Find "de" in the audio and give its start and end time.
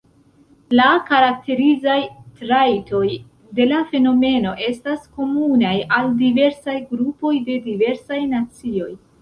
3.59-3.67, 7.51-7.63